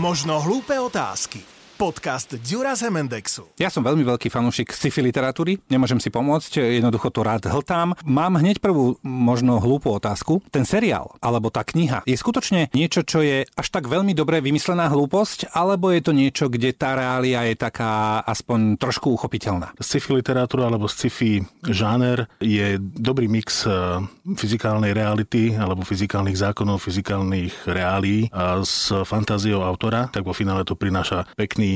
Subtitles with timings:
[0.00, 1.44] Možno hlúpe otázky.
[1.80, 3.56] Podcast Dura z Mendexu.
[3.56, 7.96] Ja som veľmi veľký fanúšik sci-fi literatúry, nemôžem si pomôcť, jednoducho to rád hltám.
[8.04, 10.44] Mám hneď prvú možno hlúpu otázku.
[10.52, 14.92] Ten seriál, alebo tá kniha, je skutočne niečo, čo je až tak veľmi dobre vymyslená
[14.92, 19.72] hlúposť, alebo je to niečo, kde tá reália je taká aspoň trošku uchopiteľná?
[19.80, 24.04] Sci-fi literatúra alebo sci-fi žáner je dobrý mix eh,
[24.36, 30.76] fyzikálnej reality alebo fyzikálnych zákonov, fyzikálnych reálií a s fantáziou autora, tak vo finále to
[30.76, 31.69] prináša pekný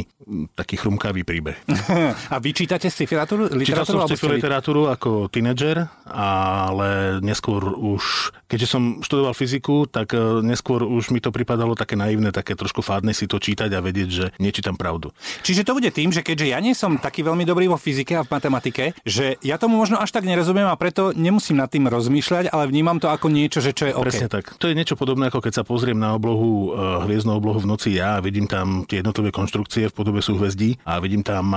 [0.57, 1.59] taký chrumkavý príbeh.
[2.35, 3.49] A vy čítate sci-fi literatúru?
[3.63, 10.43] Čítal som sci-fi literatúru ako tínedžer, ale neskôr už, keďže som študoval fyziku, tak e,
[10.43, 14.09] neskôr už mi to pripadalo také naivné, také trošku fádne si to čítať a vedieť,
[14.09, 15.13] že nečítam pravdu.
[15.45, 18.27] Čiže to bude tým, že keďže ja nie som taký veľmi dobrý vo fyzike a
[18.27, 22.51] v matematike, že ja tomu možno až tak nerozumiem a preto nemusím nad tým rozmýšľať,
[22.51, 24.05] ale vnímam to ako niečo, že čo je OK.
[24.09, 24.57] Presne tak.
[24.59, 27.95] To je niečo podobné, ako keď sa pozriem na oblohu, e, hviezdnu oblohu v noci
[27.95, 31.53] ja a vidím tam tie jednotlivé konštrukcie v podobe súhvezdí a vidím tam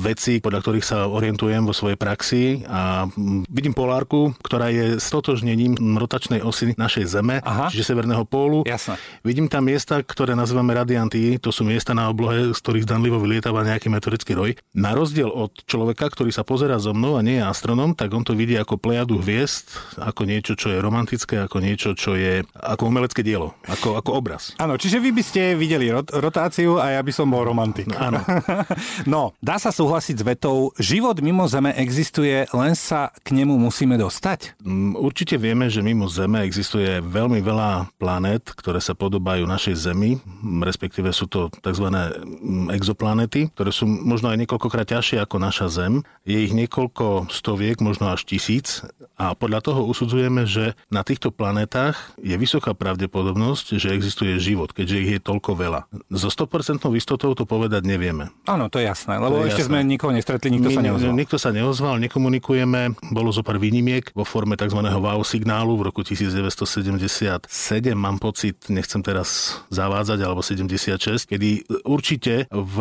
[0.00, 3.08] veci, podľa ktorých sa orientujem vo svojej praxi a
[3.50, 7.68] vidím polárku, ktorá je stotožnením rotačnej osy našej Zeme, Aha.
[7.70, 8.62] čiže severného pólu.
[8.66, 8.98] Jasne.
[9.22, 13.66] Vidím tam miesta, ktoré nazývame radianty, to sú miesta na oblohe, z ktorých zdanlivo vylietáva
[13.66, 14.50] nejaký meteorický roj.
[14.74, 18.24] Na rozdiel od človeka, ktorý sa pozera so mnou a nie je astronom, tak on
[18.26, 22.88] to vidí ako plejadu hviezd, ako niečo, čo je romantické, ako niečo, čo je ako
[22.90, 24.52] umelecké dielo, ako, ako obraz.
[24.60, 27.88] Áno, čiže vy by ste videli rot- rotáciu a ja by som bol romantik.
[27.88, 28.20] No, áno.
[29.12, 33.96] no, dá sa súhlasiť s vetou, život mimo Zeme existuje, len sa k nemu musíme
[33.96, 34.60] dostať?
[34.60, 40.20] Mm, určite vieme, že mimo Zeme existuje veľmi veľa planét, ktoré sa podobajú našej Zemi,
[40.60, 41.88] respektíve sú to tzv.
[41.88, 46.04] Mm, exoplanety, ktoré sú možno aj niekoľkokrát ťažšie ako naša Zem.
[46.28, 48.84] Je ich niekoľko stoviek, možno až tisíc
[49.16, 54.96] a podľa toho usudzujeme, že na týchto planetách je vysoká pravdepodobnosť, že existuje život, keďže
[55.00, 55.80] ich je toľko veľa.
[56.12, 58.32] So 100% istotou to povedať nevieme.
[58.48, 59.84] Áno, to je jasné, lebo je ešte jasné.
[59.84, 61.12] sme nikoho nestretli, nikto My, sa neozval.
[61.12, 64.80] Nikto sa neozval, nekomunikujeme, bolo zo pár výnimiek vo forme tzv.
[64.80, 67.44] wow signálu v roku 1977,
[67.92, 72.76] mám pocit, nechcem teraz zavádzať, alebo 76, kedy určite v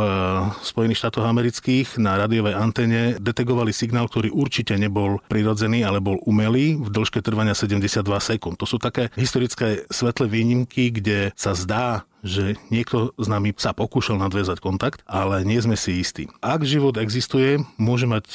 [0.64, 6.80] Spojených štátoch amerických na radiovej antene detegovali signál, ktorý určite nebol prirodzený, ale bol umelý
[6.80, 8.56] v dĺžke trvania 72 sekúnd.
[8.62, 14.18] To sú také historické svetlé výnimky, kde sa zdá, že niekto s nami sa pokúšal
[14.18, 16.26] nadviazať kontakt, ale nie sme si istí.
[16.42, 18.26] Ak život existuje, môže mať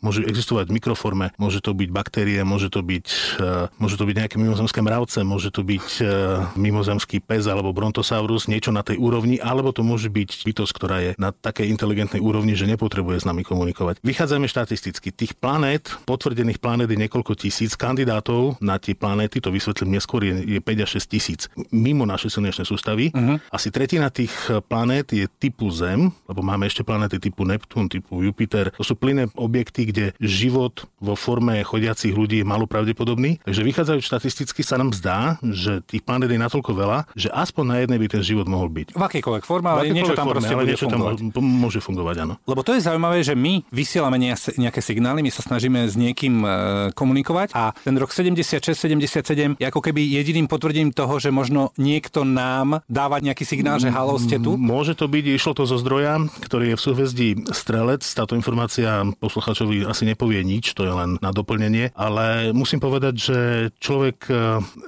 [0.00, 3.06] môže existovať v mikroforme, môže to byť baktérie, môže to byť,
[3.40, 6.08] uh, môže to byť nejaké mimozemské mravce, môže to byť uh,
[6.56, 11.10] mimozemský pes alebo brontosaurus, niečo na tej úrovni, alebo to môže byť bytosť, ktorá je
[11.20, 14.00] na takej inteligentnej úrovni, že nepotrebuje s nami komunikovať.
[14.00, 15.12] Vychádzame štatisticky.
[15.12, 20.58] Tých planét, potvrdených planét je niekoľko tisíc, kandidátov na tie planéty, to vysvetlím neskôr, je,
[20.58, 21.40] je 5 až 6 tisíc.
[21.70, 23.36] Mimo naše slnečné sústavy, uh-huh.
[23.52, 24.32] asi tretina tých
[24.66, 28.74] planét je typu Zem, lebo máme ešte planéty typu Neptún, typu Jupiter.
[28.74, 33.42] To sú plynné objekty, kde život vo forme chodiacich ľudí je malo pravdepodobný.
[33.44, 37.76] Takže vychádzajú štatisticky sa nám zdá, že tých planét je natoľko veľa, že aspoň na
[37.82, 38.94] jednej by ten život mohol byť.
[38.94, 41.02] V akejkoľvek forme, ale niečo tam forme, ale niečo tam
[41.40, 42.34] môže fungovať, áno.
[42.46, 46.48] Lebo to je zaujímavé, že my vysielame nejaké signály, my sa snažíme s niekým e,
[46.94, 52.84] komunikovať a ten rok 76-77 je ako keby jediným potvrdením toho, že možno niekto nám
[52.86, 54.54] dáva nejaký signál, že halo, ste tu?
[54.60, 58.04] Môže to byť, išlo to zo zdroja, ktorý je v súhvezdí Strelec.
[58.04, 63.38] Táto informácia posluchačovi asi nepovie nič, to je len na doplnenie, ale musím povedať, že
[63.78, 64.34] človek e,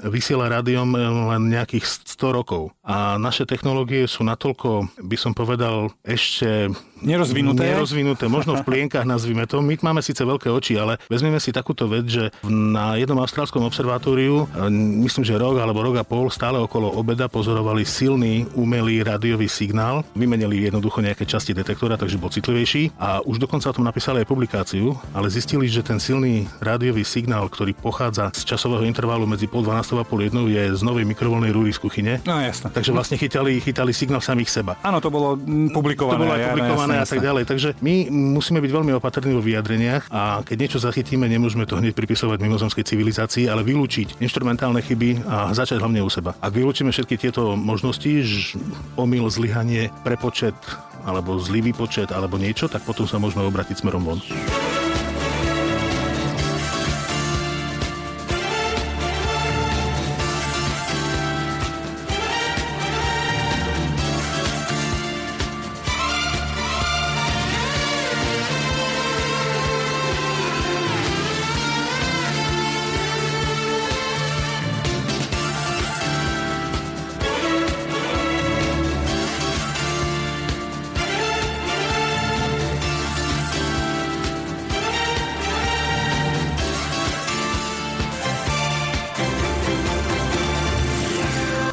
[0.08, 0.98] vysiela rádiom e,
[1.34, 2.72] len nejakých 100 rokov.
[2.82, 7.74] A naše technológie sú natoľko, by som povedal, ešte nerozvinuté.
[7.74, 9.60] Nerozvinuté, možno v plienkach nazvime to.
[9.60, 14.46] My máme síce veľké oči, ale vezmeme si takúto vec, že na jednom austrálskom observatóriu,
[14.46, 14.70] e,
[15.04, 20.06] myslím, že rok alebo rok a pol, stále okolo obeda pozorovali silný umelý rádiový signál.
[20.14, 24.30] Vymenili jednoducho nejaké časti detektora, takže bol citlivejší a už dokonca o tom napísali aj
[24.30, 29.66] publikáciu, ale zistili, že ten silný rádiový signál, ktorý pochádza z časového intervalu medzi pol
[29.66, 32.14] 12 a pol jednou, je z novej mikrovolnej rúry z kuchyne.
[32.22, 32.70] No jasné.
[32.70, 34.78] Takže vlastne chytali, chytali signál samých seba.
[34.86, 35.34] Áno, to bolo
[35.72, 36.16] publikované.
[36.16, 37.44] To bolo aj publikované jasné, a tak ďalej.
[37.48, 41.96] Takže my musíme byť veľmi opatrní vo vyjadreniach a keď niečo zachytíme, nemôžeme to hneď
[41.96, 46.36] pripisovať mimozemskej civilizácii, ale vylúčiť instrumentálne chyby a začať hlavne u seba.
[46.42, 48.10] Ak vylúčime všetky tieto možnosti,
[48.98, 50.56] omyl, zlyhanie, prepočet
[51.02, 54.20] alebo zlý výpočet alebo niečo, tak potom sa môžeme obratiť smerom von.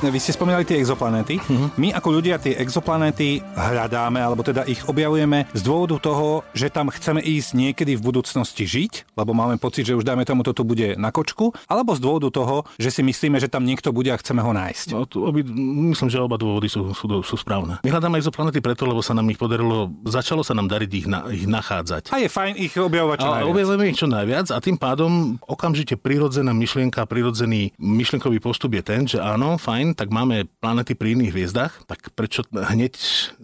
[0.10, 1.38] Vy ste spomínali tie exoplanéty.
[1.38, 1.70] Uh-huh.
[1.78, 6.90] My ako ľudia tie exoplanéty hľadáme, alebo teda ich objavujeme z dôvodu toho, že tam
[6.90, 10.98] chceme ísť niekedy v budúcnosti žiť, lebo máme pocit, že už dáme tomu toto bude
[10.98, 14.42] na kočku, alebo z dôvodu toho, že si myslíme, že tam niekto bude a chceme
[14.42, 14.88] ho nájsť.
[14.98, 15.46] No, tu obi,
[15.94, 17.78] myslím, že oba dôvody sú, sú, sú správne.
[17.86, 21.30] My hľadáme exoplanety preto, lebo sa nám ich podarilo, začalo sa nám dariť ich, na,
[21.30, 22.10] ich nachádzať.
[22.10, 23.52] A je fajn ich objavovať čo najviac.
[23.54, 29.06] Objavujeme ich čo najviac a tým pádom okamžite prirodzená myšlienka, prirodzený myšlienkový postup je ten,
[29.06, 32.96] že áno, fajn, tak máme planety pri iných hviezdach, tak prečo hneď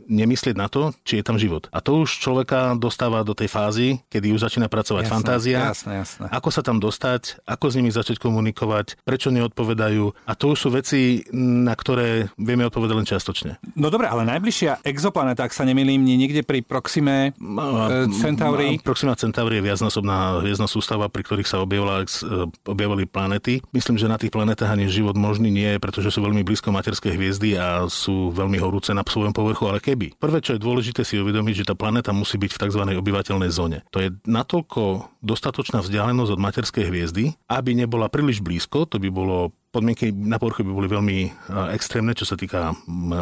[0.07, 1.67] nemyslieť na to, či je tam život.
[1.75, 5.59] A to už človeka dostáva do tej fázy, kedy už začína pracovať jasné, fantázia.
[5.75, 6.25] Jasné, jasné.
[6.31, 10.15] Ako sa tam dostať, ako s nimi začať komunikovať, prečo neodpovedajú.
[10.29, 13.51] A to už sú veci, na ktoré vieme odpovedať len čiastočne.
[13.75, 18.79] No dobre, ale najbližšia exoplaneta, ak sa nemýlim, nie niekde pri Proxime e, Centauri.
[18.79, 23.65] Proxima Centauri je viacnásobná hviezdna sústava, pri ktorých sa objavila, e, objavili planety.
[23.73, 27.17] Myslím, že na tých planetách ani život možný nie je, pretože sú veľmi blízko materskej
[27.17, 30.13] hviezdy a sú veľmi horúce na svojom povrchu, ale keby.
[30.21, 32.81] Prvé, čo je dôležité si uvedomiť, že tá planéta musí byť v tzv.
[33.01, 33.81] obyvateľnej zóne.
[33.89, 39.49] To je natoľko dostatočná vzdialenosť od materskej hviezdy, aby nebola príliš blízko, to by bolo
[39.75, 41.29] podmienky na povrchu by boli veľmi e,
[41.75, 42.71] extrémne, čo sa týka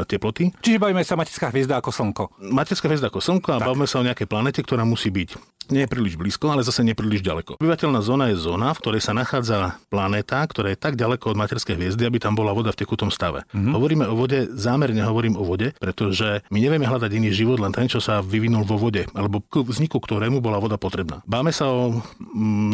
[0.06, 0.54] teploty.
[0.62, 2.24] Čiže bavíme sa materská hviezda ako Slnko.
[2.54, 3.74] Materská hviezda ako Slnko a tak.
[3.74, 5.34] bavíme sa o nejakej planete, ktorá musí byť
[5.70, 7.60] nie je príliš blízko, ale zase nie príliš ďaleko.
[7.62, 11.76] Obyvateľná zóna je zóna, v ktorej sa nachádza planéta, ktorá je tak ďaleko od materskej
[11.78, 13.46] hviezdy, aby tam bola voda v tekutom stave.
[13.54, 13.74] Mm-hmm.
[13.74, 17.88] Hovoríme o vode, zámerne hovorím o vode, pretože my nevieme hľadať iný život, len ten,
[17.88, 21.22] čo sa vyvinul vo vode, alebo k vzniku ktorému bola voda potrebná.
[21.28, 22.02] Báme sa o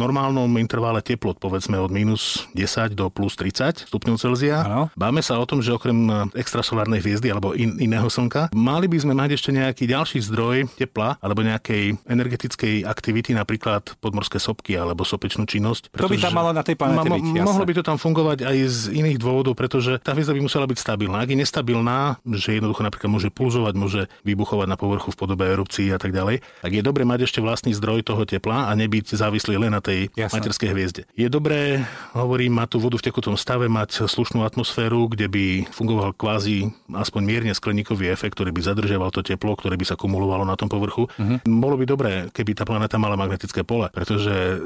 [0.00, 4.64] normálnom intervále teplot, povedzme od minus 10 do plus 30 stupňov Celzia.
[4.64, 4.82] Ano.
[4.94, 8.98] Báme sa o tom, že okrem e, extrasolárnej hviezdy alebo in, iného slnka, mali by
[9.02, 15.04] sme mať ešte nejaký ďalší zdroj tepla alebo nejakej energetickej aktivity, napríklad podmorské sopky alebo
[15.06, 15.94] sopečnú činnosť.
[15.96, 17.46] To by tam malo na tej planete ma, byť, jasne.
[17.46, 20.78] Mohlo by to tam fungovať aj z iných dôvodov, pretože tá hviezda by musela byť
[20.78, 21.22] stabilná.
[21.22, 25.88] Ak je nestabilná, že jednoducho napríklad môže pulzovať, môže vybuchovať na povrchu v podobe erupcií
[25.92, 29.58] a tak ďalej, tak je dobré mať ešte vlastný zdroj toho tepla a nebyť závislý
[29.60, 30.40] len na tej Jasne.
[30.40, 31.02] materskej hviezde.
[31.16, 31.84] Je dobré,
[32.14, 37.22] hovorím, mať tú vodu v tekutom stave, mať slušnú atmosféru, kde by fungoval kvázi aspoň
[37.24, 41.10] mierne skleníkový efekt, ktorý by zadržiaval to teplo, ktoré by sa kumulovalo na tom povrchu.
[41.10, 41.38] Uh-huh.
[41.46, 44.56] Bolo by dobré, keby tá planéta mala magnetické pole, pretože e,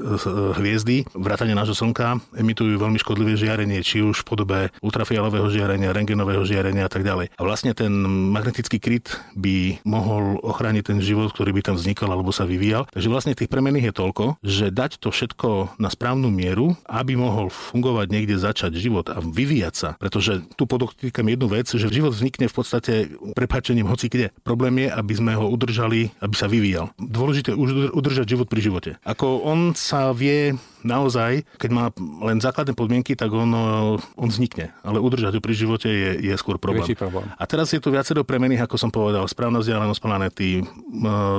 [0.60, 6.44] hviezdy, vrátane nášho Slnka, emitujú veľmi škodlivé žiarenie, či už v podobe ultrafialového žiarenia, rengenového
[6.44, 7.32] žiarenia a tak ďalej.
[7.32, 7.88] A vlastne ten
[8.28, 12.84] magnetický kryt by mohol ochrániť ten život, ktorý by tam vznikal alebo sa vyvíjal.
[12.92, 17.48] Takže vlastne tých premených je toľko, že dať to všetko na správnu mieru, aby mohol
[17.48, 19.88] fungovať niekde začať život a vyvíjať sa.
[19.96, 22.92] Pretože tu podotýkam jednu vec, že život vznikne v podstate
[23.32, 24.34] prepáčením hoci kde.
[24.42, 26.90] Problém je, aby sme ho udržali, aby sa vyvíjal.
[26.98, 28.90] Dôležité je udržať život pri živote.
[29.06, 31.84] Ako on sa vie naozaj, keď má
[32.22, 33.50] len základné podmienky, tak on,
[33.98, 34.70] on vznikne.
[34.84, 36.86] Ale udržať ho pri živote je, je skôr problém.
[36.94, 37.26] problém.
[37.34, 39.24] A teraz je tu viacero premených, ako som povedal.
[39.26, 40.62] Správna vzdialenosť planety,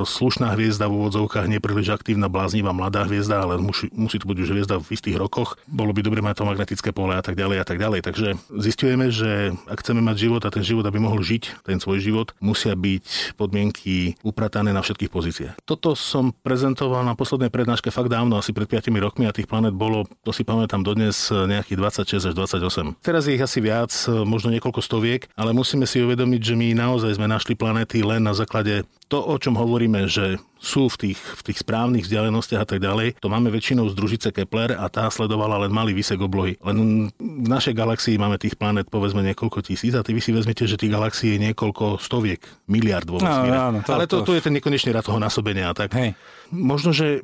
[0.04, 4.50] slušná hviezda v úvodzovkách, nepríliš aktívna, bláznivá mladá hviezda, ale musí, musí to byť už
[4.50, 5.56] hviezda v istých rokoch.
[5.70, 8.00] Bolo by dobre mať to magnetické pole a tak ďalej a tak ďalej.
[8.02, 8.28] Takže
[8.58, 12.34] zistujeme, že ak chceme mať život a ten život, aby mohol žiť ten svoj život,
[12.42, 15.54] musia byť podmienky upratané na všetkých pozíciách.
[15.62, 19.76] Toto som prezentoval na poslednej prednáške fakt dávno, asi pred 5 rokmi a tých planet
[19.76, 21.76] bolo, to si pamätám dodnes, nejakých
[22.08, 23.04] 26 až 28.
[23.04, 23.92] Teraz je ich asi viac,
[24.24, 28.32] možno niekoľko stoviek, ale musíme si uvedomiť, že my naozaj sme našli planéty len na
[28.32, 32.80] základe to, o čom hovoríme, že sú v tých, v tých správnych vzdialenostiach a tak
[32.80, 36.56] ďalej, to máme väčšinou z družice Kepler a tá sledovala len malý výsek oblohy.
[36.64, 40.64] Len v našej galaxii máme tých planet povedzme niekoľko tisíc a ty vy si vezmete,
[40.64, 43.54] že tých galaxií je niekoľko stoviek, miliard vo vesmíre.
[43.54, 45.70] No, áno, to, Ale to, to, je ten nekonečný rad toho násobenia.
[45.76, 46.16] Tak Hej.
[46.50, 47.20] Možno, že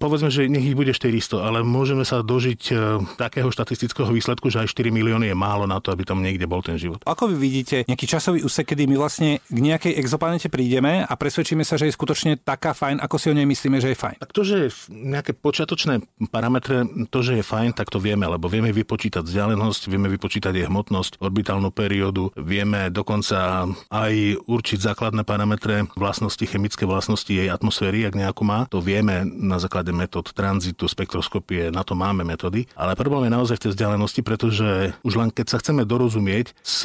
[0.00, 2.74] povedzme, že nech ich bude 400, ale môžeme sa dožiť e,
[3.20, 6.64] takého štatistického výsledku, že aj 4 milióny je málo na to, aby tam niekde bol
[6.64, 7.04] ten život.
[7.04, 11.62] Ako vy vidíte nejaký časový úsek, kedy my vlastne k nejakej exoplanete prídeme a presvedčíme
[11.62, 14.18] sa, že je skutočne taká fajn, ako si o nej myslíme, že je fajn.
[14.18, 16.02] Tak to, že je nejaké počiatočné
[16.34, 16.82] parametre,
[17.14, 21.22] to, že je fajn, tak to vieme, lebo vieme vypočítať vzdialenosť, vieme vypočítať jej hmotnosť,
[21.22, 24.12] orbitálnu periódu, vieme dokonca aj
[24.50, 28.66] určiť základné parametre vlastnosti, chemické vlastnosti jej atmosféry, ak nejakú má.
[28.74, 32.66] To vieme na základe metód tranzitu, spektroskopie, na to máme metódy.
[32.74, 36.82] Ale problém je naozaj v tej vzdialenosti, pretože už len keď sa chceme dorozumieť s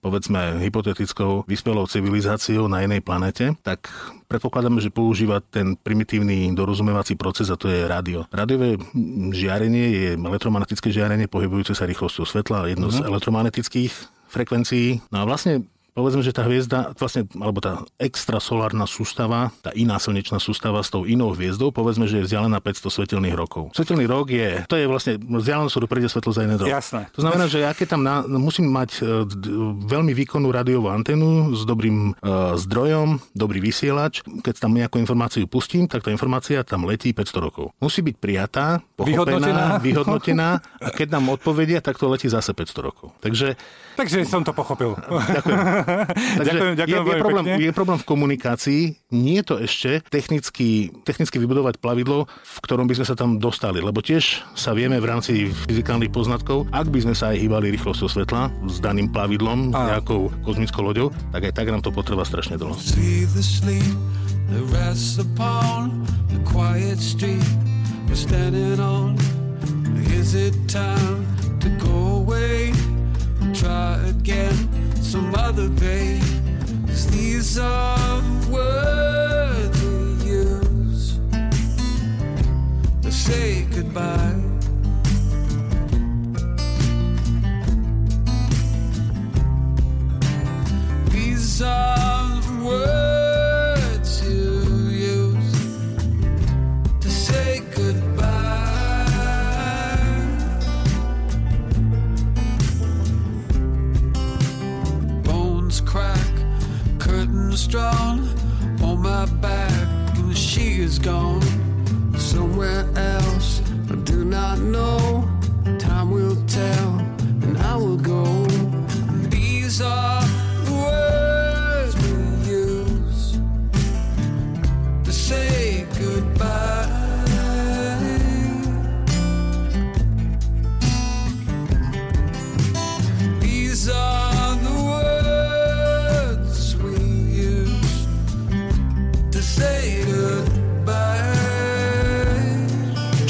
[0.00, 3.92] povedzme hypotetickou vyspelou civilizáciou na inej planete, tak
[4.26, 8.24] predpokladáme, že používa ten primitívny dorozumievací proces a to je rádio.
[8.32, 8.80] Rádiové
[9.30, 13.00] žiarenie je elektromagnetické žiarenie pohybujúce sa rýchlosťou svetla, jedno mm-hmm.
[13.00, 13.10] z mhm.
[13.12, 13.92] elektromagnetických
[14.30, 15.04] frekvencií.
[15.12, 20.38] No a vlastne povedzme, že tá hviezda, vlastne, alebo tá extrasolárna sústava, tá iná slnečná
[20.38, 23.74] sústava s tou inou hviezdou, povedzme, že je vzdialená 500 svetelných rokov.
[23.74, 26.68] Svetelný rok je, to je vlastne vzdialenosť, ktorú príde svetlo za jeden rok.
[26.70, 27.10] Jasné.
[27.14, 29.24] To znamená, že ja keď tam na, musím mať e,
[29.88, 34.20] veľmi výkonnú rádiovú antenu s dobrým uh, zdrojom, dobrý vysielač.
[34.24, 37.72] Keď tam nejakú informáciu pustím, tak tá informácia tam letí 500 rokov.
[37.80, 39.40] Musí byť prijatá, Vyhodnotená.
[39.40, 43.14] pochopená, vyhodnotená a keď nám odpovedia, tak to letí zase 500 rokov.
[43.24, 43.56] Takže
[44.00, 44.96] Takže som to pochopil.
[44.96, 45.60] Ďakujem.
[46.40, 47.60] Takže Ďakujem, ďakujem je, je, problém, pekne.
[47.60, 48.82] je problém v komunikácii.
[49.12, 53.84] Nie je to ešte technicky, technicky vybudovať plavidlo, v ktorom by sme sa tam dostali.
[53.84, 58.08] Lebo tiež sa vieme v rámci fyzikálnych poznatkov, ak by sme sa aj hýbali rýchlosťou
[58.08, 59.88] svetla s daným plavidlom, Áno.
[59.92, 62.72] nejakou kozmickou loďou, tak aj tak nám to potrvá strašne dlho.
[62.80, 63.84] See the sleep
[64.48, 67.44] that rests upon the quiet street
[68.08, 69.20] we're standing on.
[70.08, 71.28] Is it time
[71.60, 72.09] to go
[74.10, 74.56] again
[75.02, 76.20] some other day.
[76.86, 79.98] 'Cause these are words we
[80.42, 81.04] use
[83.02, 84.36] to say goodbye.
[91.14, 93.09] These are words
[111.02, 111.49] gone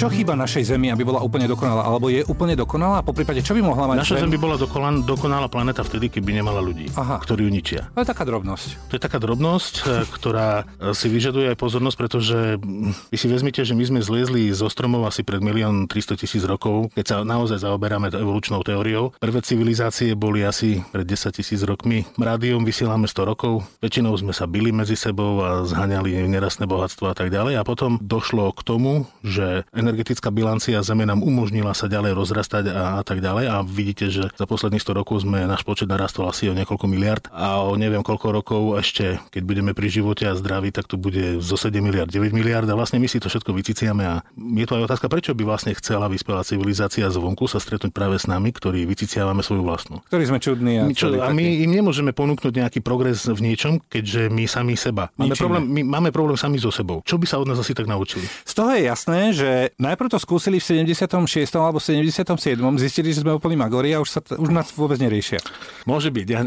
[0.00, 1.84] Čo chýba našej Zemi, aby bola úplne dokonalá?
[1.84, 3.04] Alebo je úplne dokonalá?
[3.04, 6.40] Po prípade, čo by mohla mať Naša Zem by bola dokolan, dokonalá planéta vtedy, keby
[6.40, 7.20] nemala ľudí, Aha.
[7.20, 7.92] ktorí ju ničia.
[7.92, 8.88] To je taká drobnosť.
[8.88, 13.26] To je taká drobnosť, e, ktorá e, si vyžaduje aj pozornosť, pretože mm, vy si
[13.28, 17.16] vezmite, že my sme zliezli zo stromov asi pred milión 300 tisíc rokov, keď sa
[17.20, 19.12] naozaj zaoberáme evolučnou teóriou.
[19.20, 22.08] Prvé civilizácie boli asi pred 10 tisíc rokmi.
[22.16, 27.14] Rádiom vysielame 100 rokov, väčšinou sme sa bili medzi sebou a zhaňali nerastné bohatstvo a
[27.14, 27.60] tak ďalej.
[27.60, 32.98] A potom došlo k tomu, že energetická bilancia Zeme nám umožnila sa ďalej rozrastať a,
[32.98, 33.44] a tak ďalej.
[33.50, 37.26] A vidíte, že za posledných 100 rokov sme náš počet narastol asi o niekoľko miliard
[37.34, 41.42] a o neviem koľko rokov ešte, keď budeme pri živote a zdraví, tak to bude
[41.42, 44.78] zo 7 miliard, 9 miliard a vlastne my si to všetko vyciciame a je to
[44.78, 48.86] aj otázka, prečo by vlastne chcela vyspelá civilizácia zvonku sa stretnúť práve s nami, ktorí
[48.86, 49.98] vyciciavame svoju vlastnú.
[50.06, 50.78] Ktorí sme čudní.
[50.78, 54.74] A, My, čo, a my im nemôžeme ponúknúť nejaký progres v niečom, keďže my sami
[54.78, 55.10] seba.
[55.18, 55.42] Máme Ničíme.
[55.42, 57.02] problém, my máme problém sami so sebou.
[57.02, 58.26] Čo by sa od nás asi tak naučili?
[58.46, 61.48] Z toho je jasné, že najprv to skúsili v 76.
[61.56, 62.36] alebo 77.
[62.76, 65.40] Zistili, že sme úplní magori a už, sa, už nás vôbec neriešia.
[65.88, 66.44] Môže byť, ja,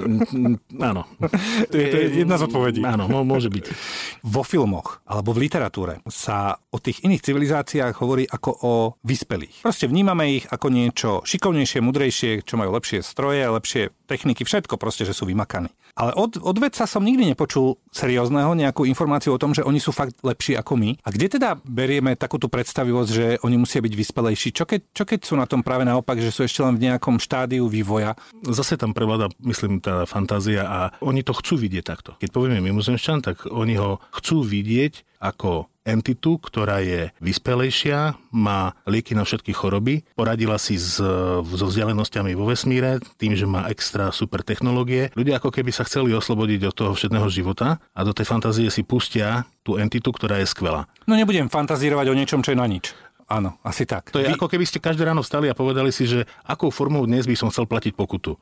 [0.79, 1.03] áno.
[1.73, 2.85] To je, to je jedna z odpovedí.
[2.85, 3.65] Áno, môže byť.
[4.21, 9.65] Vo filmoch alebo v literatúre sa o tých iných civilizáciách hovorí ako o vyspelých.
[9.65, 15.07] Proste vnímame ich ako niečo šikovnejšie, mudrejšie, čo majú lepšie stroje, lepšie techniky, všetko proste,
[15.07, 15.73] že sú vymakaní.
[15.93, 19.93] Ale od, od vedca som nikdy nepočul seriózneho nejakú informáciu o tom, že oni sú
[19.93, 20.97] fakt lepší ako my.
[21.05, 24.49] A kde teda berieme takúto predstavivosť, že oni musia byť vyspelejší?
[24.57, 27.21] Čo keď, čo keď sú na tom práve naopak, že sú ešte len v nejakom
[27.21, 28.17] štádiu vývoja?
[28.41, 32.17] Zase tam prevláda, myslím, tá fantázia a oni to chcú vidieť takto.
[32.17, 39.13] Keď povieme mimozemšťan, tak oni ho chcú vidieť ako entitu, ktorá je vyspelejšia, má lieky
[39.13, 40.97] na všetky choroby, poradila si s,
[41.43, 45.11] so vzdialenosťami vo vesmíre, tým, že má extra super technológie.
[45.13, 48.81] Ľudia ako keby sa chceli oslobodiť od toho všetného života a do tej fantázie si
[48.81, 50.91] pustia tú entitu, ktorá je skvelá.
[51.07, 52.91] No nebudem fantazírovať o niečom, čo je na nič.
[53.25, 54.11] Áno, asi tak.
[54.11, 57.03] To je Vy- ako keby ste každé ráno vstali a povedali si, že akou formou
[57.03, 58.35] dnes by som chcel platiť pokutu.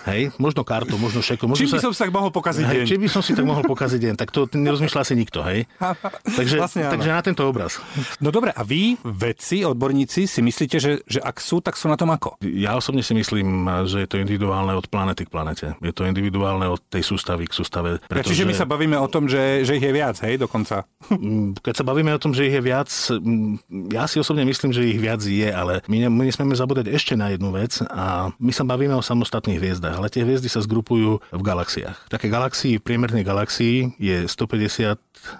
[0.00, 1.52] Hej, možno kartou, možno šekom.
[1.52, 2.82] Možno Čím by som sa tak mohol pokaziť deň?
[2.82, 5.68] Hej, či by som si tak mohol pokaziť deň, tak to nerozmýšľa si nikto, hej?
[6.40, 6.92] Takže, Vlastne áno.
[6.96, 7.76] takže na tento obraz.
[8.16, 11.98] No dobre, a vy, vedci, odborníci, si myslíte, že, že ak sú, tak sú na
[11.98, 12.40] tom ako?
[12.40, 15.66] Ja osobne si myslím, že je to individuálne od planety k planete.
[15.80, 17.98] Je to individuálne od tej sústavy k sústave.
[18.06, 20.86] Ja, čiže my sa bavíme o tom, že, že ich je viac, hej, dokonca.
[21.10, 24.70] Mm, Keď sa bavíme o tom, že ich je viac, mm, ja si osobne myslím,
[24.70, 28.30] že ich viac je, ale my, ne, my nesmieme zabúdať ešte na jednu vec a
[28.36, 32.12] my sa bavíme o samostatných hviezdach, ale tie hviezdy sa zgrupujú v galaxiách.
[32.12, 34.96] Také galaxii, priemernej galaxii je 150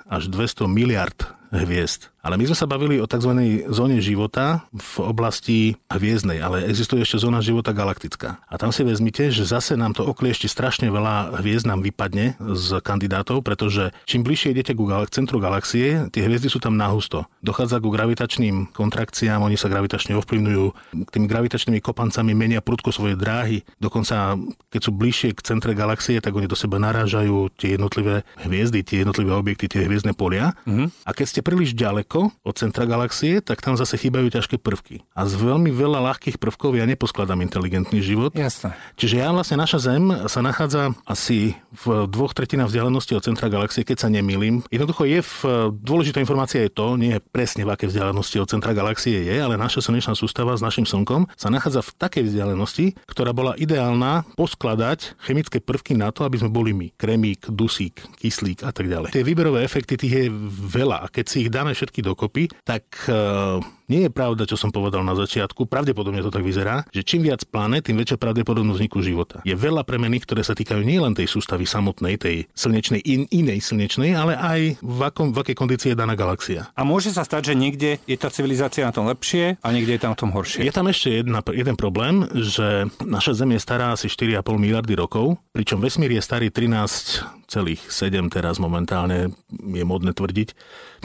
[0.08, 2.10] až 200 miliard hviezd.
[2.20, 3.32] Ale my sme sa bavili o tzv.
[3.72, 8.44] zóne života v oblasti hviezdnej, ale existuje ešte zóna života galaktická.
[8.44, 12.66] A tam si vezmite, že zase nám to okliešti strašne veľa hviezd nám vypadne z
[12.84, 17.24] kandidátov, pretože čím bližšie idete ku gal- centru galaxie, tie hviezdy sú tam nahusto.
[17.40, 20.64] Dochádza ku gravitačným kontrakciám, oni sa gravitačne ovplyvňujú,
[21.08, 23.64] tými gravitačnými kopancami menia prudko svoje dráhy.
[23.80, 24.36] Dokonca,
[24.68, 29.02] keď sú bližšie k centre galaxie, tak oni do seba narážajú tie jednotlivé hviezdy, tie
[29.02, 30.52] jednotlivé objekty, tie hviezdne polia.
[30.68, 31.08] Mm-hmm.
[31.08, 35.02] A keď ste príliš ďaleko od centra galaxie, tak tam zase chýbajú ťažké prvky.
[35.16, 38.32] A z veľmi veľa ľahkých prvkov ja neposkladám inteligentný život.
[38.36, 38.76] Jasné.
[38.96, 43.80] Čiže ja vlastne naša Zem sa nachádza asi v dvoch tretinách vzdialenosti od centra galaxie,
[43.86, 44.60] keď sa nemýlim.
[44.68, 45.34] Jednoducho je v,
[45.72, 49.56] dôležitá informácia je to, nie je presne v aké vzdialenosti od centra galaxie je, ale
[49.56, 55.16] naša slnečná sústava s našim Slnkom sa nachádza v takej vzdialenosti, ktorá bola ideálna poskladať
[55.24, 56.92] chemické prvky na to, aby sme boli my.
[56.98, 59.16] Kremík, dusík, kyslík a tak ďalej.
[59.16, 60.24] Tie výberové efekty tých je
[60.70, 64.70] veľa a keď si ich dáme všetky dokopy, tak uh, nie je pravda, čo som
[64.70, 68.98] povedal na začiatku, pravdepodobne to tak vyzerá, že čím viac planet, tým väčšia pravdepodobnosť vzniku
[69.02, 69.42] života.
[69.42, 74.14] Je veľa premených, ktoré sa týkajú nielen tej sústavy samotnej, tej slnečnej, in, inej slnečnej,
[74.14, 76.70] ale aj v, akom, v akej kondícii je daná galaxia.
[76.78, 80.02] A môže sa stať, že niekde je tá civilizácia na tom lepšie a niekde je
[80.06, 80.62] tam na tom horšie.
[80.62, 85.34] Je tam ešte jedna, jeden problém, že naša Zem je stará asi 4,5 miliardy rokov,
[85.50, 90.54] pričom vesmír je starý 13 celých 7 teraz momentálne je modné tvrdiť.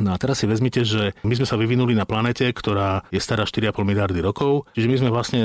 [0.06, 3.50] No a teraz si vezmite, že my sme sa vyvinuli na planete, ktorá je stará
[3.50, 5.42] 4,5 miliardy rokov, čiže my sme vlastne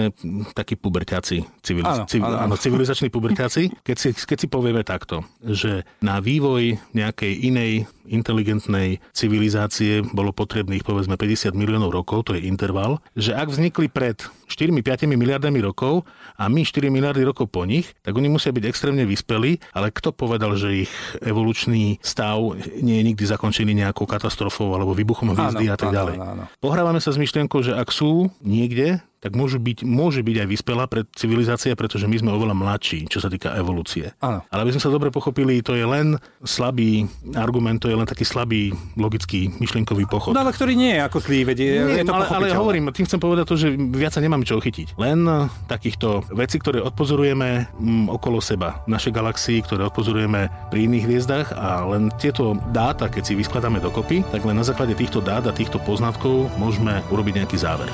[0.52, 2.54] takí puberťáci, civiliz- áno, civ- áno, áno.
[2.60, 3.80] civilizační puberťáci.
[3.80, 7.72] Keď si, keď si povieme takto, že na vývoj nejakej inej
[8.10, 14.18] inteligentnej civilizácie bolo potrebných povedzme 50 miliónov rokov, to je interval, že ak vznikli pred
[14.50, 16.02] 4-5 miliardami rokov
[16.34, 20.10] a my 4 miliardy rokov po nich, tak oni musia byť extrémne vyspelí, ale kto
[20.10, 20.89] povedal, že ich
[21.20, 22.38] evolučný stav
[22.80, 26.16] nie je nikdy zakončený nejakou katastrofou alebo výbuchom hviezdy a tak ďalej.
[26.18, 26.44] Áno, áno.
[26.62, 30.84] Pohrávame sa s myšlienkou, že ak sú niekde tak môžu byť, môže byť aj vyspelá
[30.88, 34.16] pred civilizácia, pretože my sme oveľa mladší, čo sa týka evolúcie.
[34.24, 34.40] Áno.
[34.48, 37.04] Ale aby sme sa dobre pochopili, to je len slabý
[37.36, 40.32] argument, to je len taký slabý logický myšlienkový pochod.
[40.32, 42.88] No ale ktorý nie je ako zlý, veď je, nie, je to ale, ale hovorím,
[42.96, 44.96] tým chcem povedať to, že viac sa nemám čo chytiť.
[44.96, 45.28] Len
[45.68, 51.04] takýchto vecí, ktoré odpozorujeme m, mm, okolo seba, v našej galaxii, ktoré odpozorujeme pri iných
[51.04, 55.44] hviezdach a len tieto dáta, keď si vyskladáme dokopy, tak len na základe týchto dát
[55.44, 57.92] a týchto poznatkov môžeme urobiť nejaký záver.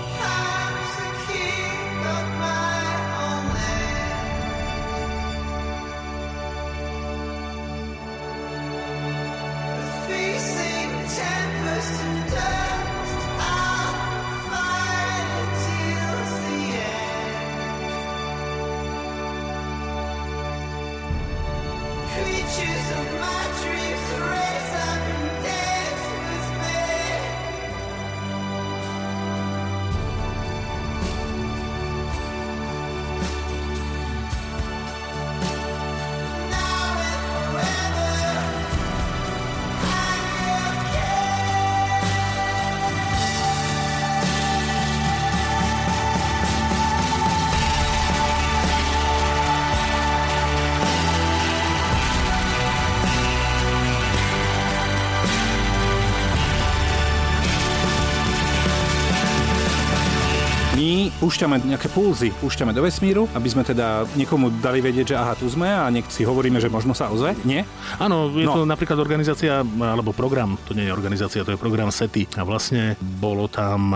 [61.26, 65.50] Púšťame nejaké pulzy, púšťame do vesmíru, aby sme teda niekomu dali vedieť, že aha, tu
[65.50, 67.34] sme a nech si hovoríme, že možno sa ozve.
[67.42, 67.66] Nie?
[67.98, 68.54] Áno, je no.
[68.54, 72.94] to napríklad organizácia, alebo program, to nie je organizácia, to je program SETI a vlastne
[73.02, 73.90] bolo tam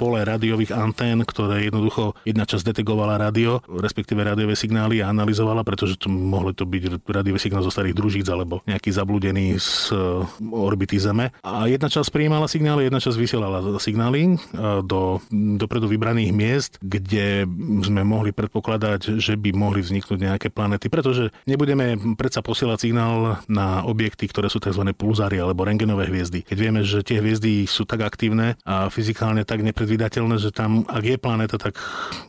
[0.00, 6.00] pole rádiových antén, ktoré jednoducho jedna časť detegovala rádio, respektíve rádiové signály a analyzovala, pretože
[6.00, 10.00] to mohli to byť rádiový signál zo starých družíc alebo nejaký zablúdený z eh,
[10.40, 11.36] orbity Zeme.
[11.44, 15.20] A jedna časť prijímala signály, jedna časť vysielala signály eh, do
[15.60, 17.44] dopredu vybraných miest, kde
[17.84, 23.84] sme mohli predpokladať, že by mohli vzniknúť nejaké planety, pretože nebudeme predsa posielať signál na
[23.84, 24.80] objekty, ktoré sú tzv.
[24.96, 26.46] pulzári alebo rengenové hviezdy.
[26.48, 30.86] Keď vieme, že tie hviezdy sú tak aktívne a fyzikálne tak nepred predvydateľné, že tam,
[30.86, 31.74] ak je planéta, tak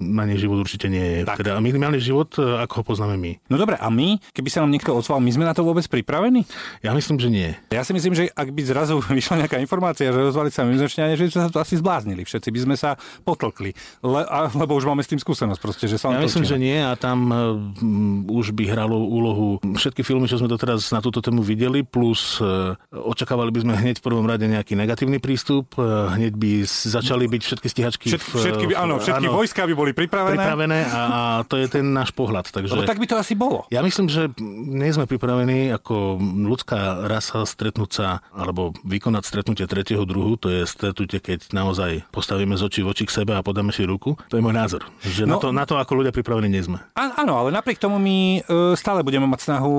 [0.02, 1.30] na nej život určite nie je.
[1.30, 1.46] Tak.
[1.46, 3.38] Teda minimálny život, e, ako ho poznáme my.
[3.54, 6.42] No dobre, a my, keby sa nám niekto ozval, my sme na to vôbec pripravení?
[6.82, 7.54] Ja myslím, že nie.
[7.70, 11.30] Ja si myslím, že ak by zrazu vyšla nejaká informácia, že ozvali sa mimozemšťania, že
[11.30, 12.26] sme sa to asi zbláznili.
[12.26, 13.78] Všetci by sme sa potlkli.
[14.02, 16.82] Le, a, lebo už máme s tým skúsenosť proste, že sa Ja myslím, že nie
[16.82, 21.46] a tam uh, už by hralo úlohu všetky filmy, čo sme doteraz na túto tému
[21.46, 26.34] videli, plus uh, očakávali by sme hneď v prvom rade nejaký negatívny prístup, uh, hneď
[26.34, 28.06] by začali byť všetky stíhačky...
[28.08, 30.40] Všetky, všetky, by, áno, všetky áno, vojska by boli pripravené.
[30.40, 32.48] Pripravené a, a to je ten náš pohľad.
[32.48, 32.72] Takže...
[32.72, 33.68] Lebo tak by to asi bolo.
[33.68, 34.32] Ja myslím, že
[34.72, 36.16] nie sme pripravení ako
[36.48, 42.56] ľudská rasa stretnúť sa alebo vykonať stretnutie tretieho druhu, to je stretnutie, keď naozaj postavíme
[42.56, 44.16] z očí v oči k sebe a podáme si ruku.
[44.32, 44.88] To je môj názor.
[45.04, 46.80] Že no, na, to, na to ako ľudia pripravení nie sme.
[46.96, 49.74] Áno, ale napriek tomu my e, stále budeme mať snahu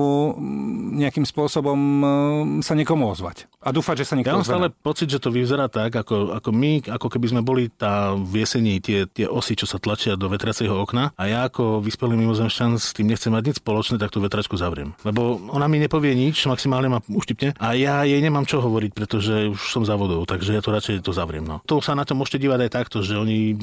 [0.99, 2.05] nejakým spôsobom e,
[2.61, 3.49] sa niekomu ozvať.
[3.63, 6.49] A dúfať, že sa niekomu Ja mám stále pocit, že to vyzerá tak, ako, ako
[6.51, 10.27] my, ako keby sme boli tá v jesení, tie, tie osy, čo sa tlačia do
[10.27, 14.19] vetraceho okna a ja ako vyspelý mimozemšťan s tým nechcem mať nič spoločné, tak tú
[14.23, 14.95] vetračku zavriem.
[15.05, 19.53] Lebo ona mi nepovie nič, maximálne ma uštipne a ja jej nemám čo hovoriť, pretože
[19.53, 21.45] už som závodov, takže ja to radšej to zavriem.
[21.45, 21.61] No.
[21.69, 23.55] To sa na to môžete dívať aj takto, že oni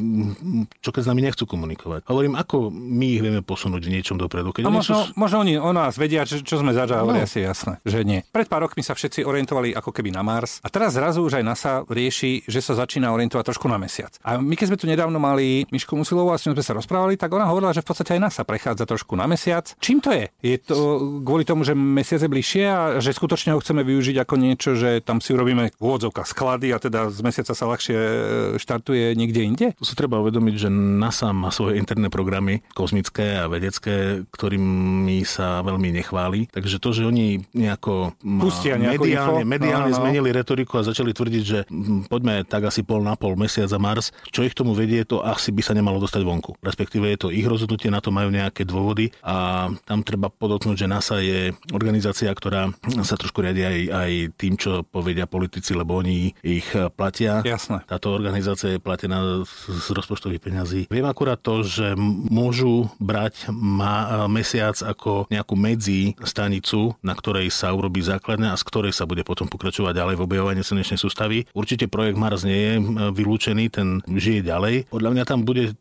[0.80, 2.06] čo keď s nami nechcú komunikovať.
[2.08, 4.52] Hovorím, ako my ich vieme posunúť v niečom dopredu.
[4.54, 5.16] Keď a možno, sú...
[5.16, 7.24] možno oni o nás vedia, čo, čo sme zažali, no.
[7.24, 8.20] asi jasné, že nie.
[8.30, 11.44] Pred pár rokmi sa všetci orientovali ako keby na Mars a teraz zrazu už aj
[11.44, 14.14] NASA rieši, že sa začína orientovať trošku na mesiac.
[14.22, 17.18] A my keď sme tu nedávno mali Mišku Musilovú a s ňou sme sa rozprávali,
[17.18, 19.66] tak ona hovorila, že v podstate aj NASA prechádza trošku na mesiac.
[19.83, 20.31] Čím to je?
[20.38, 20.79] Je to
[21.26, 25.03] kvôli tomu, že mesiac je bližšie a že skutočne ho chceme využiť ako niečo, že
[25.03, 25.87] tam si urobíme v
[26.20, 28.14] sklady a teda z mesiaca sa ľahšie e,
[28.61, 29.66] štartuje niekde inde?
[29.74, 35.64] Tu si treba uvedomiť, že NASA má svoje interné programy kozmické a vedecké, ktorými sa
[35.64, 36.53] veľmi nechváli.
[36.53, 39.98] Takže to, že oni nejako Pustia mediálne, mediálne no, no.
[40.05, 41.59] zmenili retoriku a začali tvrdiť, že
[42.07, 45.50] poďme tak asi pol na pol mesiac a Mars, čo ich tomu vedie, to asi
[45.54, 46.59] by sa nemalo dostať vonku.
[46.62, 50.90] Respektíve je to ich rozhodnutie, na to majú nejaké dôvody a tam treba podotknúť, že
[50.90, 52.72] NASA je organizácia, ktorá
[53.04, 57.44] sa trošku riadi aj, aj tým, čo povedia politici, lebo oni ich platia.
[57.44, 57.85] Jasné.
[57.85, 60.80] Táto organizácia je platená z rozpočtových peňazí.
[60.88, 61.92] Viem akurát to, že
[62.30, 68.64] môžu brať ma, mesiac ako nejakú medzi stanicu, na ktorej sa urobí základne a z
[68.64, 71.44] ktorej sa bude potom pokračovať ďalej v objavovaní slnečnej sústavy.
[71.52, 72.74] Určite projekt Mars nie je
[73.12, 74.88] vylúčený, ten žije ďalej.
[74.88, 75.77] Podľa mňa tam bude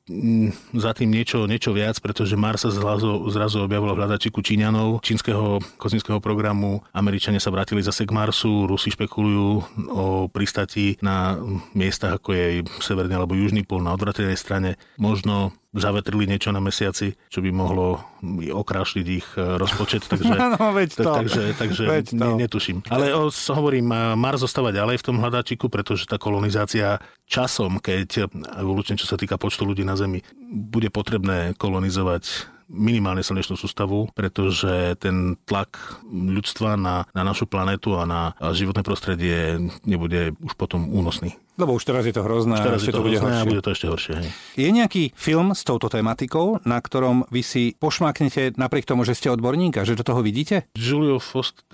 [0.75, 5.63] za tým niečo, niečo viac, pretože Mars sa zrazu, zrazu objavilo v hľadačiku Číňanov, čínskeho
[5.79, 6.83] kozmického programu.
[6.91, 9.49] Američania sa vrátili zase k Marsu, Rusi špekulujú
[9.93, 11.39] o pristati na
[11.71, 12.45] miestach ako je
[12.81, 14.75] severný alebo južný pol na odvratenej strane.
[14.97, 18.01] Možno zavetrili niečo na mesiaci, čo by mohlo
[18.49, 21.11] okrášliť ich e, rozpočet, takže, no, veď to.
[21.13, 22.17] takže, takže veď to.
[22.17, 22.77] Ne, netuším.
[22.89, 26.97] Ale o, hovorím, Mars zostáva ďalej v tom hľadáčiku, pretože tá kolonizácia
[27.29, 33.57] časom, keď, evolučne čo sa týka počtu ľudí na Zemi, bude potrebné kolonizovať minimálne slnečnú
[33.57, 40.53] sústavu, pretože ten tlak ľudstva na, na našu planetu a na životné prostredie nebude už
[40.55, 41.35] potom únosný.
[41.59, 43.43] Lebo už teraz je to hrozné už teraz a ešte to, to bude horšie.
[43.43, 44.13] A bude to ešte horšie.
[44.15, 44.27] Hej.
[44.55, 49.27] Je nejaký film s touto tematikou, na ktorom vy si pošmaknete napriek tomu, že ste
[49.27, 50.71] odborník a že do toho vidíte?
[50.71, 51.67] Julio Foster.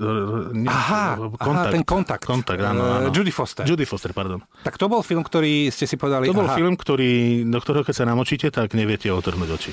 [0.57, 1.45] Nie, aha, kontakt.
[1.45, 2.25] aha, ten kontakt.
[2.25, 3.13] Kontakt, áno, áno.
[3.13, 3.69] Judy Foster.
[3.69, 4.41] Judy Foster, pardon.
[4.65, 6.33] Tak to bol film, ktorý ste si povedali...
[6.33, 6.57] To bol aha.
[6.57, 9.71] film, ktorý, do ktorého keď sa namočíte, tak neviete otrhnúť oči.